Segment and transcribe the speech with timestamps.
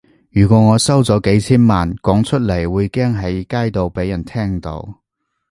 [0.31, 4.99] 如果我收咗幾千萬，講出嚟會驚喺街度畀人聽到